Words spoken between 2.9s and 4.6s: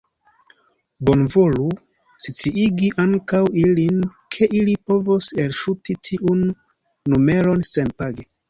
ankaŭ ilin, ke